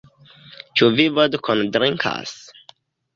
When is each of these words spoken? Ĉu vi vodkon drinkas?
Ĉu 0.79 0.87
vi 0.99 1.05
vodkon 1.17 1.61
drinkas? 1.75 2.33